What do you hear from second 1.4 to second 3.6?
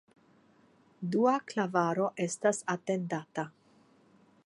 klavaro estas atendata.